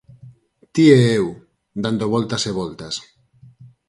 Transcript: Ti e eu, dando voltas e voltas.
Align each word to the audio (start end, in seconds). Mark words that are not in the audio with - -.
Ti 0.73 0.83
e 0.97 0.99
eu, 1.19 1.25
dando 1.83 2.05
voltas 2.13 2.43
e 2.49 2.51
voltas. 2.59 2.95